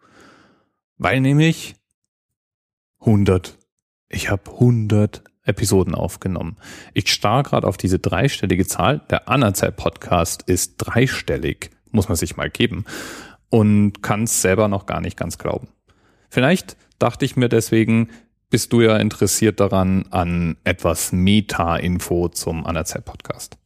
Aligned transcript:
Weil 0.96 1.20
nämlich 1.20 1.76
100. 2.98 3.56
Ich 4.08 4.30
habe 4.30 4.50
100 4.50 5.22
Episoden 5.44 5.94
aufgenommen. 5.94 6.56
Ich 6.92 7.12
starr 7.12 7.44
gerade 7.44 7.68
auf 7.68 7.76
diese 7.76 8.00
dreistellige 8.00 8.66
Zahl. 8.66 9.02
Der 9.10 9.28
Anerzeit-Podcast 9.28 10.42
ist 10.42 10.74
dreistellig. 10.78 11.70
Muss 11.92 12.08
man 12.08 12.16
sich 12.16 12.36
mal 12.36 12.50
geben. 12.50 12.84
Und 13.50 14.02
kann 14.02 14.24
es 14.24 14.42
selber 14.42 14.66
noch 14.66 14.86
gar 14.86 15.00
nicht 15.00 15.16
ganz 15.16 15.38
glauben. 15.38 15.68
Vielleicht 16.30 16.76
dachte 16.98 17.24
ich 17.24 17.36
mir 17.36 17.48
deswegen, 17.48 18.08
bist 18.50 18.72
du 18.72 18.80
ja 18.80 18.96
interessiert 18.96 19.60
daran 19.60 20.06
an 20.10 20.56
etwas 20.64 21.12
Meta-Info 21.12 22.28
zum 22.28 22.66
Anerzeit-Podcast. 22.66 23.56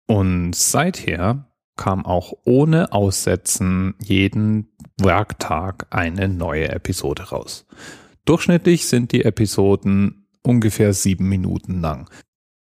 Und 0.07 0.55
seither 0.55 1.51
kam 1.77 2.07
auch 2.07 2.33
ohne 2.45 2.93
Aussetzen 2.93 3.97
jeden 4.01 4.69
Werktag 4.98 5.88
eine 5.91 6.29
neue 6.29 6.69
Episode 6.69 7.30
raus. 7.30 7.66
Durchschnittlich 8.24 8.87
sind 8.87 9.10
die 9.10 9.24
Episoden 9.24 10.29
ungefähr 10.43 10.93
sieben 10.93 11.29
Minuten 11.29 11.80
lang. 11.80 12.09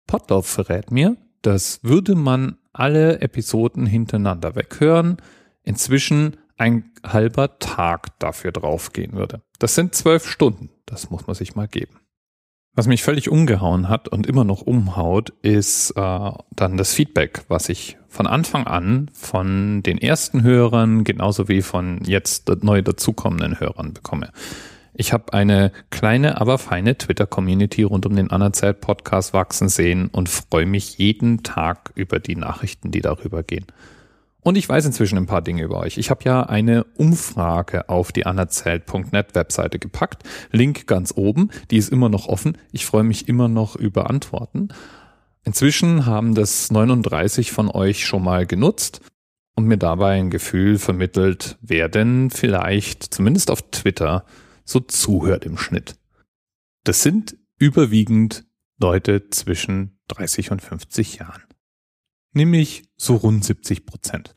Potlauf 0.05 0.45
verrät 0.45 0.91
mir, 0.91 1.17
dass 1.41 1.83
würde 1.83 2.13
man 2.13 2.59
alle 2.71 3.19
Episoden 3.21 3.87
hintereinander 3.87 4.55
weghören, 4.55 5.17
inzwischen 5.63 6.37
ein 6.57 6.91
halber 7.05 7.59
Tag 7.59 8.19
dafür 8.19 8.51
draufgehen 8.51 9.13
würde. 9.13 9.41
Das 9.59 9.75
sind 9.75 9.95
zwölf 9.95 10.27
Stunden. 10.27 10.69
Das 10.85 11.09
muss 11.09 11.27
man 11.27 11.35
sich 11.35 11.55
mal 11.55 11.67
geben. 11.67 11.99
Was 12.73 12.85
mich 12.85 13.01
völlig 13.01 13.29
umgehauen 13.29 13.89
hat 13.89 14.07
und 14.07 14.27
immer 14.27 14.43
noch 14.43 14.61
umhaut, 14.61 15.33
ist 15.41 15.91
äh, 15.95 16.31
dann 16.51 16.77
das 16.77 16.93
Feedback, 16.93 17.43
was 17.47 17.69
ich 17.69 17.97
von 18.07 18.27
Anfang 18.27 18.67
an 18.67 19.09
von 19.13 19.81
den 19.81 19.97
ersten 19.97 20.43
Hörern 20.43 21.03
genauso 21.03 21.47
wie 21.47 21.63
von 21.63 22.01
jetzt 22.03 22.49
neu 22.61 22.83
dazukommenden 22.83 23.59
Hörern 23.59 23.93
bekomme. 23.93 24.31
Ich 24.93 25.13
habe 25.13 25.33
eine 25.33 25.71
kleine, 25.89 26.39
aber 26.39 26.57
feine 26.57 26.97
Twitter-Community 26.97 27.83
rund 27.83 28.05
um 28.05 28.15
den 28.15 28.31
Anerzeit-Podcast 28.31 29.33
wachsen 29.33 29.69
sehen 29.69 30.07
und 30.11 30.29
freue 30.29 30.65
mich 30.65 30.97
jeden 30.97 31.43
Tag 31.43 31.91
über 31.95 32.19
die 32.19 32.35
Nachrichten, 32.35 32.91
die 32.91 33.01
darüber 33.01 33.43
gehen. 33.43 33.65
Und 34.47 34.55
ich 34.55 34.69
weiß 34.69 34.85
inzwischen 34.85 35.17
ein 35.17 35.25
paar 35.25 35.41
Dinge 35.41 35.61
über 35.63 35.79
euch. 35.79 35.97
Ich 35.97 36.09
habe 36.09 36.23
ja 36.23 36.43
eine 36.43 36.85
Umfrage 36.95 37.89
auf 37.89 38.13
die 38.13 38.25
anerzählt.net 38.25 39.35
Webseite 39.35 39.77
gepackt. 39.77 40.23
Link 40.53 40.87
ganz 40.87 41.11
oben. 41.17 41.49
Die 41.69 41.75
ist 41.75 41.91
immer 41.91 42.07
noch 42.07 42.29
offen. 42.29 42.57
Ich 42.71 42.85
freue 42.85 43.03
mich 43.03 43.27
immer 43.27 43.49
noch 43.49 43.75
über 43.75 44.09
Antworten. 44.09 44.69
Inzwischen 45.43 46.05
haben 46.05 46.33
das 46.33 46.71
39 46.71 47.51
von 47.51 47.69
euch 47.69 48.05
schon 48.05 48.23
mal 48.23 48.45
genutzt 48.45 49.01
und 49.57 49.65
mir 49.65 49.75
dabei 49.75 50.17
ein 50.17 50.29
Gefühl 50.29 50.79
vermittelt, 50.79 51.57
wer 51.59 51.89
denn 51.89 52.29
vielleicht 52.29 53.03
zumindest 53.03 53.51
auf 53.51 53.69
Twitter 53.71 54.23
so 54.63 54.79
zuhört 54.79 55.45
im 55.45 55.57
Schnitt. 55.57 55.97
Das 56.85 57.03
sind 57.03 57.35
überwiegend 57.59 58.45
Leute 58.79 59.29
zwischen 59.29 59.99
30 60.07 60.51
und 60.51 60.61
50 60.61 61.17
Jahren. 61.17 61.43
Nämlich 62.31 62.83
so 62.95 63.17
rund 63.17 63.43
70 63.43 63.85
Prozent. 63.85 64.36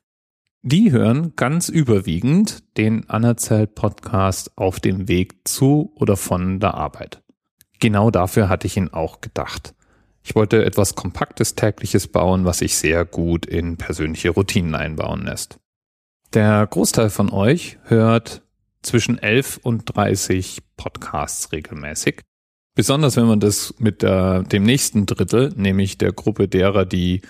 Die 0.63 0.93
hören 0.93 1.33
ganz 1.37 1.71
überwiegend 1.71 2.77
den 2.77 3.09
Anerzählt 3.09 3.75
Podcast 3.75 4.59
auf 4.59 4.79
dem 4.79 5.09
Weg 5.09 5.49
zu 5.49 5.91
oder 5.95 6.19
von 6.19 6.61
der 6.61 6.75
Arbeit. 6.75 7.23
Genau 7.79 8.11
dafür 8.11 8.51
hatte 8.51 8.67
ich 8.67 8.77
ihn 8.77 8.91
auch 8.91 9.23
gedacht. 9.23 9.75
Ich 10.23 10.35
wollte 10.35 10.63
etwas 10.67 10.95
Kompaktes 10.95 11.55
tägliches 11.55 12.09
bauen, 12.09 12.45
was 12.45 12.59
sich 12.59 12.77
sehr 12.77 13.07
gut 13.07 13.47
in 13.47 13.79
persönliche 13.79 14.29
Routinen 14.29 14.75
einbauen 14.75 15.25
lässt. 15.25 15.59
Der 16.35 16.67
Großteil 16.67 17.09
von 17.09 17.33
euch 17.33 17.79
hört 17.85 18.43
zwischen 18.83 19.19
11 19.19 19.61
und 19.63 19.97
30 19.97 20.59
Podcasts 20.77 21.53
regelmäßig. 21.53 22.21
Besonders 22.75 23.17
wenn 23.17 23.27
man 23.27 23.41
das 23.41 23.75
mit 23.79 24.03
der, 24.03 24.43
dem 24.43 24.65
nächsten 24.65 25.07
Drittel, 25.07 25.55
nämlich 25.57 25.97
der 25.97 26.13
Gruppe 26.13 26.49
derer, 26.49 26.85
die 26.85 27.23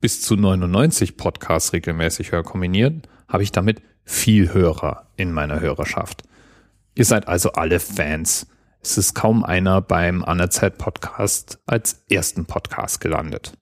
bis 0.00 0.22
zu 0.22 0.36
99 0.36 1.16
Podcasts 1.16 1.72
regelmäßig 1.72 2.32
höre 2.32 2.44
kombinieren, 2.44 3.02
habe 3.28 3.42
ich 3.42 3.52
damit 3.52 3.82
viel 4.04 4.52
Hörer 4.52 5.08
in 5.16 5.32
meiner 5.32 5.60
Hörerschaft. 5.60 6.22
Ihr 6.94 7.04
seid 7.04 7.28
also 7.28 7.52
alle 7.52 7.80
Fans. 7.80 8.46
Es 8.80 8.96
ist 8.96 9.14
kaum 9.14 9.44
einer 9.44 9.80
beim 9.80 10.24
Anerzeit 10.24 10.78
Podcast 10.78 11.58
als 11.66 12.04
ersten 12.08 12.46
Podcast 12.46 13.00
gelandet. 13.00 13.52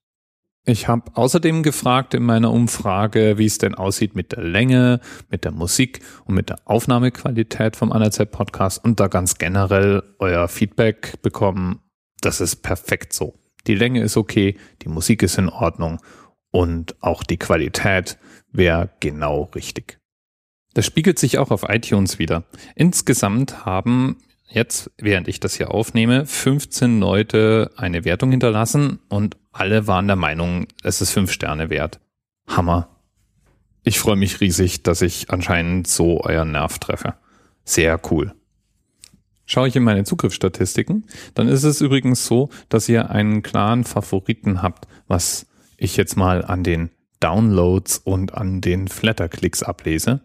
Ich 0.68 0.88
habe 0.88 1.12
außerdem 1.14 1.62
gefragt 1.62 2.12
in 2.12 2.24
meiner 2.24 2.52
Umfrage, 2.52 3.38
wie 3.38 3.46
es 3.46 3.58
denn 3.58 3.76
aussieht 3.76 4.16
mit 4.16 4.32
der 4.32 4.42
Länge, 4.42 5.00
mit 5.30 5.44
der 5.44 5.52
Musik 5.52 6.00
und 6.24 6.34
mit 6.34 6.48
der 6.48 6.58
Aufnahmequalität 6.64 7.76
vom 7.76 7.92
Anerzeit 7.92 8.32
Podcast 8.32 8.84
und 8.84 8.98
da 8.98 9.06
ganz 9.06 9.38
generell 9.38 10.02
euer 10.18 10.48
Feedback 10.48 11.22
bekommen. 11.22 11.80
Das 12.20 12.40
ist 12.40 12.56
perfekt 12.56 13.12
so. 13.12 13.38
Die 13.66 13.74
Länge 13.74 14.02
ist 14.02 14.16
okay, 14.16 14.56
die 14.82 14.88
Musik 14.88 15.22
ist 15.22 15.38
in 15.38 15.48
Ordnung 15.48 16.00
und 16.56 16.96
auch 17.02 17.22
die 17.22 17.36
Qualität 17.36 18.16
wäre 18.50 18.88
genau 19.00 19.50
richtig. 19.54 19.98
Das 20.72 20.86
spiegelt 20.86 21.18
sich 21.18 21.36
auch 21.36 21.50
auf 21.50 21.66
iTunes 21.68 22.18
wieder. 22.18 22.44
Insgesamt 22.74 23.66
haben 23.66 24.16
jetzt, 24.48 24.90
während 24.96 25.28
ich 25.28 25.38
das 25.38 25.54
hier 25.54 25.70
aufnehme, 25.70 26.24
15 26.24 26.98
Leute 26.98 27.72
eine 27.76 28.06
Wertung 28.06 28.30
hinterlassen 28.30 29.00
und 29.10 29.36
alle 29.52 29.86
waren 29.86 30.06
der 30.06 30.16
Meinung, 30.16 30.66
es 30.82 31.02
ist 31.02 31.10
fünf 31.10 31.30
Sterne 31.30 31.68
wert. 31.68 32.00
Hammer. 32.46 32.88
Ich 33.82 33.98
freue 33.98 34.16
mich 34.16 34.40
riesig, 34.40 34.82
dass 34.82 35.02
ich 35.02 35.28
anscheinend 35.28 35.86
so 35.86 36.22
euren 36.22 36.52
Nerv 36.52 36.78
treffe. 36.78 37.16
Sehr 37.64 38.00
cool. 38.10 38.34
Schaue 39.44 39.68
ich 39.68 39.76
in 39.76 39.84
meine 39.84 40.04
Zugriffsstatistiken, 40.04 41.04
dann 41.34 41.48
ist 41.48 41.64
es 41.64 41.82
übrigens 41.82 42.24
so, 42.24 42.48
dass 42.70 42.88
ihr 42.88 43.10
einen 43.10 43.42
klaren 43.42 43.84
Favoriten 43.84 44.62
habt, 44.62 44.88
was 45.06 45.46
ich 45.76 45.96
jetzt 45.96 46.16
mal 46.16 46.44
an 46.44 46.62
den 46.62 46.90
Downloads 47.20 47.98
und 47.98 48.34
an 48.34 48.60
den 48.60 48.88
Flatterklicks 48.88 49.62
ablese. 49.62 50.20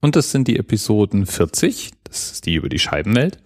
Und 0.00 0.16
das 0.16 0.30
sind 0.30 0.48
die 0.48 0.58
Episoden 0.58 1.26
40, 1.26 1.92
das 2.04 2.32
ist 2.32 2.46
die 2.46 2.54
über 2.54 2.68
die 2.68 2.78
Scheibenwelt, 2.78 3.38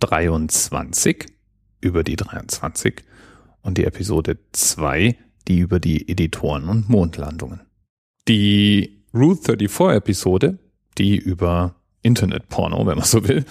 23 0.00 1.26
über 1.80 2.04
die 2.04 2.16
23 2.16 3.02
und 3.62 3.78
die 3.78 3.84
Episode 3.84 4.38
2, 4.52 5.16
die 5.48 5.58
über 5.58 5.80
die 5.80 6.08
Editoren 6.08 6.68
und 6.68 6.88
Mondlandungen. 6.88 7.60
Die 8.28 9.04
Route 9.12 9.56
34 9.58 9.96
Episode, 9.96 10.58
die 10.98 11.16
über 11.16 11.74
Internetporno, 12.02 12.86
wenn 12.86 12.96
man 12.96 13.04
so 13.04 13.26
will, 13.26 13.44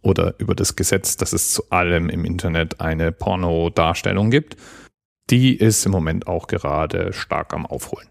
oder 0.00 0.34
über 0.38 0.54
das 0.54 0.74
Gesetz, 0.74 1.16
dass 1.16 1.32
es 1.32 1.52
zu 1.52 1.70
allem 1.70 2.08
im 2.08 2.24
Internet 2.24 2.80
eine 2.80 3.12
Porno-Darstellung 3.12 4.30
gibt, 4.30 4.56
die 5.30 5.56
ist 5.56 5.86
im 5.86 5.92
Moment 5.92 6.26
auch 6.26 6.46
gerade 6.46 7.12
stark 7.12 7.54
am 7.54 7.66
Aufholen. 7.66 8.08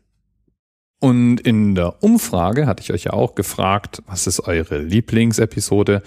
Und 0.99 1.39
in 1.39 1.73
der 1.73 2.03
Umfrage 2.03 2.67
hatte 2.67 2.83
ich 2.83 2.93
euch 2.93 3.05
ja 3.05 3.13
auch 3.13 3.33
gefragt, 3.33 4.03
was 4.05 4.27
ist 4.27 4.41
eure 4.41 4.77
Lieblingsepisode? 4.77 6.03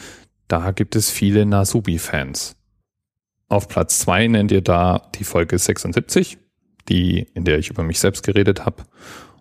Da 0.47 0.71
gibt 0.71 0.95
es 0.95 1.11
viele 1.11 1.47
Nasubi-Fans. 1.47 2.57
Auf 3.49 3.69
Platz 3.69 3.99
zwei 3.99 4.27
nennt 4.29 4.53
ihr 4.53 4.63
da 4.63 5.11
die 5.17 5.25
Folge 5.25 5.59
76, 5.59 6.39
die, 6.89 7.27
in 7.35 7.45
der 7.45 7.59
ich 7.59 7.71
über 7.71 7.83
mich 7.83 7.99
selbst 7.99 8.23
geredet 8.23 8.65
habe. 8.65 8.85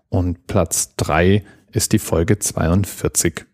Und 0.09 0.47
Platz 0.47 0.95
drei 0.95 1.43
ist 1.71 1.93
die 1.93 1.99
Folge 1.99 2.39
42. 2.39 3.45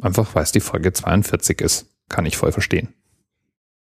Einfach 0.00 0.34
weil 0.34 0.44
es 0.44 0.52
die 0.52 0.60
Folge 0.60 0.92
42 0.92 1.60
ist. 1.60 1.86
Kann 2.08 2.26
ich 2.26 2.36
voll 2.36 2.52
verstehen. 2.52 2.94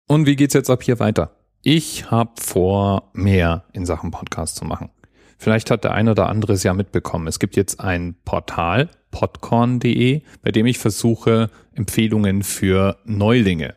Und 0.08 0.26
wie 0.26 0.36
geht's 0.36 0.54
jetzt 0.54 0.70
ab 0.70 0.84
hier 0.84 1.00
weiter? 1.00 1.37
Ich 1.70 2.12
habe 2.12 2.32
vor, 2.40 3.10
mehr 3.12 3.66
in 3.74 3.86
Sachen 3.86 4.10
Podcast 4.10 4.56
zu 4.56 4.64
machen. 4.64 4.90
Vielleicht 5.38 5.70
hat 5.70 5.84
der 5.84 5.92
eine 5.92 6.12
oder 6.12 6.30
andere 6.30 6.54
es 6.54 6.64
ja 6.64 6.74
mitbekommen. 6.74 7.28
Es 7.28 7.40
gibt 7.40 7.58
jetzt 7.58 7.82
ein 7.82 8.16
Portal, 8.24 8.90
podcorn.de, 9.12 10.22
bei 10.42 10.52
dem 10.54 10.66
ich 10.66 10.78
versuche, 10.78 11.50
Empfehlungen 11.76 12.44
für 12.44 13.00
Neulinge 13.04 13.76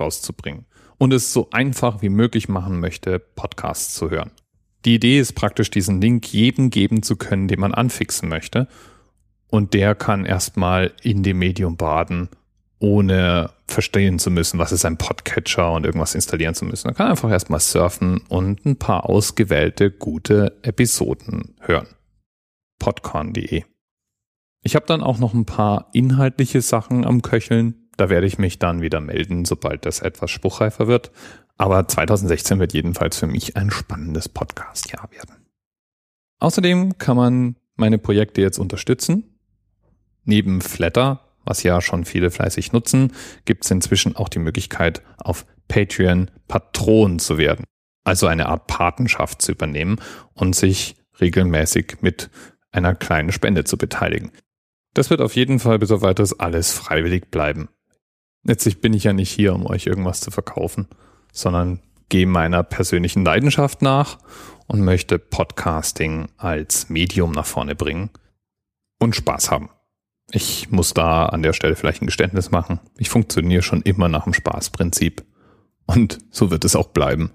rauszubringen 0.00 0.64
und 0.96 1.12
es 1.12 1.34
so 1.34 1.50
einfach 1.50 2.00
wie 2.00 2.08
möglich 2.08 2.48
machen 2.48 2.80
möchte, 2.80 3.18
Podcasts 3.18 3.92
zu 3.92 4.08
hören. 4.08 4.30
Die 4.86 4.94
Idee 4.94 5.20
ist 5.20 5.34
praktisch, 5.34 5.68
diesen 5.68 6.00
Link 6.00 6.32
jedem 6.32 6.70
geben 6.70 7.02
zu 7.02 7.16
können, 7.16 7.46
den 7.46 7.60
man 7.60 7.74
anfixen 7.74 8.30
möchte. 8.30 8.68
Und 9.48 9.74
der 9.74 9.94
kann 9.94 10.24
erstmal 10.24 10.92
in 11.02 11.22
dem 11.22 11.40
Medium 11.40 11.76
baden 11.76 12.30
ohne 12.80 13.50
verstehen 13.66 14.18
zu 14.18 14.30
müssen, 14.30 14.58
was 14.58 14.72
ist 14.72 14.84
ein 14.84 14.98
Podcatcher 14.98 15.72
und 15.72 15.84
irgendwas 15.84 16.14
installieren 16.14 16.54
zu 16.54 16.64
müssen. 16.64 16.88
Man 16.88 16.94
kann 16.94 17.10
einfach 17.10 17.30
erstmal 17.30 17.60
surfen 17.60 18.22
und 18.28 18.64
ein 18.64 18.76
paar 18.76 19.08
ausgewählte 19.08 19.90
gute 19.90 20.58
Episoden 20.62 21.56
hören. 21.60 21.88
Podcon.de 22.78 23.64
Ich 24.62 24.76
habe 24.76 24.86
dann 24.86 25.02
auch 25.02 25.18
noch 25.18 25.34
ein 25.34 25.44
paar 25.44 25.90
inhaltliche 25.92 26.62
Sachen 26.62 27.04
am 27.04 27.22
Köcheln. 27.22 27.88
Da 27.96 28.08
werde 28.08 28.26
ich 28.26 28.38
mich 28.38 28.58
dann 28.60 28.80
wieder 28.80 29.00
melden, 29.00 29.44
sobald 29.44 29.84
das 29.84 30.00
etwas 30.00 30.30
spruchreifer 30.30 30.86
wird. 30.86 31.10
Aber 31.56 31.88
2016 31.88 32.60
wird 32.60 32.72
jedenfalls 32.72 33.18
für 33.18 33.26
mich 33.26 33.56
ein 33.56 33.70
spannendes 33.72 34.28
Podcast-Jahr 34.28 35.10
werden. 35.10 35.46
Außerdem 36.38 36.98
kann 36.98 37.16
man 37.16 37.56
meine 37.74 37.98
Projekte 37.98 38.40
jetzt 38.40 38.58
unterstützen. 38.58 39.38
Neben 40.24 40.60
Flatter, 40.60 41.27
was 41.48 41.62
ja 41.62 41.80
schon 41.80 42.04
viele 42.04 42.30
fleißig 42.30 42.72
nutzen, 42.72 43.12
gibt 43.44 43.64
es 43.64 43.70
inzwischen 43.70 44.16
auch 44.16 44.28
die 44.28 44.38
Möglichkeit, 44.38 45.02
auf 45.16 45.46
Patreon 45.66 46.30
Patron 46.46 47.18
zu 47.18 47.38
werden. 47.38 47.64
Also 48.04 48.26
eine 48.26 48.46
Art 48.46 48.66
Patenschaft 48.66 49.42
zu 49.42 49.52
übernehmen 49.52 50.00
und 50.34 50.54
sich 50.54 50.96
regelmäßig 51.20 51.98
mit 52.00 52.30
einer 52.70 52.94
kleinen 52.94 53.32
Spende 53.32 53.64
zu 53.64 53.76
beteiligen. 53.76 54.30
Das 54.94 55.10
wird 55.10 55.20
auf 55.20 55.36
jeden 55.36 55.58
Fall 55.58 55.78
bis 55.78 55.90
auf 55.90 56.02
weiteres 56.02 56.38
alles 56.38 56.72
freiwillig 56.72 57.30
bleiben. 57.30 57.68
Letztlich 58.44 58.80
bin 58.80 58.94
ich 58.94 59.04
ja 59.04 59.12
nicht 59.12 59.30
hier, 59.30 59.54
um 59.54 59.66
euch 59.66 59.86
irgendwas 59.86 60.20
zu 60.20 60.30
verkaufen, 60.30 60.88
sondern 61.32 61.80
gehe 62.08 62.26
meiner 62.26 62.62
persönlichen 62.62 63.24
Leidenschaft 63.24 63.82
nach 63.82 64.18
und 64.66 64.82
möchte 64.82 65.18
Podcasting 65.18 66.28
als 66.36 66.88
Medium 66.88 67.32
nach 67.32 67.46
vorne 67.46 67.74
bringen 67.74 68.10
und 68.98 69.16
Spaß 69.16 69.50
haben. 69.50 69.70
Ich 70.30 70.70
muss 70.70 70.92
da 70.92 71.26
an 71.26 71.42
der 71.42 71.52
Stelle 71.54 71.74
vielleicht 71.74 72.02
ein 72.02 72.06
Geständnis 72.06 72.50
machen. 72.50 72.80
Ich 72.98 73.08
funktioniere 73.08 73.62
schon 73.62 73.82
immer 73.82 74.08
nach 74.08 74.24
dem 74.24 74.34
Spaßprinzip. 74.34 75.24
Und 75.86 76.18
so 76.30 76.50
wird 76.50 76.64
es 76.64 76.76
auch 76.76 76.88
bleiben. 76.88 77.32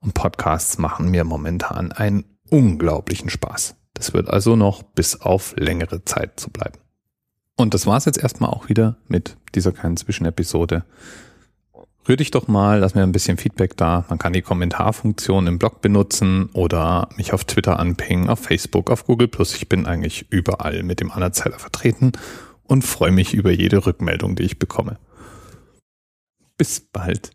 Und 0.00 0.14
Podcasts 0.14 0.78
machen 0.78 1.10
mir 1.10 1.24
momentan 1.24 1.92
einen 1.92 2.24
unglaublichen 2.50 3.30
Spaß. 3.30 3.76
Das 3.94 4.12
wird 4.12 4.28
also 4.28 4.56
noch 4.56 4.82
bis 4.82 5.20
auf 5.20 5.54
längere 5.56 6.04
Zeit 6.04 6.40
zu 6.40 6.50
bleiben. 6.50 6.78
Und 7.56 7.72
das 7.72 7.86
war's 7.86 8.04
jetzt 8.04 8.18
erstmal 8.18 8.50
auch 8.50 8.68
wieder 8.68 8.96
mit 9.06 9.36
dieser 9.54 9.70
kleinen 9.70 9.96
Zwischenepisode. 9.96 10.84
Rühr 12.06 12.16
dich 12.16 12.30
doch 12.30 12.48
mal, 12.48 12.80
lass 12.80 12.94
mir 12.94 13.02
ein 13.02 13.12
bisschen 13.12 13.38
Feedback 13.38 13.78
da. 13.78 14.04
Man 14.10 14.18
kann 14.18 14.34
die 14.34 14.42
Kommentarfunktion 14.42 15.46
im 15.46 15.58
Blog 15.58 15.80
benutzen 15.80 16.50
oder 16.52 17.08
mich 17.16 17.32
auf 17.32 17.44
Twitter 17.44 17.78
anpingen, 17.78 18.28
auf 18.28 18.40
Facebook, 18.40 18.90
auf 18.90 19.06
Google 19.06 19.28
Plus. 19.28 19.54
Ich 19.56 19.70
bin 19.70 19.86
eigentlich 19.86 20.26
überall 20.30 20.82
mit 20.82 21.00
dem 21.00 21.10
Anerzähler 21.10 21.58
vertreten 21.58 22.12
und 22.64 22.82
freue 22.82 23.10
mich 23.12 23.32
über 23.32 23.50
jede 23.50 23.86
Rückmeldung, 23.86 24.36
die 24.36 24.42
ich 24.42 24.58
bekomme. 24.58 24.98
Bis 26.58 26.80
bald. 26.80 27.30